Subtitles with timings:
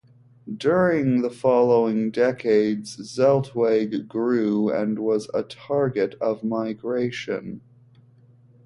[0.57, 7.61] During the following decades, Zeltweg grew and was a target of migration.